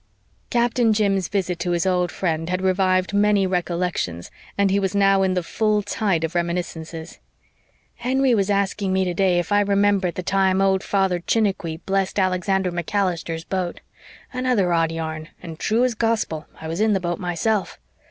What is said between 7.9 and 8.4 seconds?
"Henry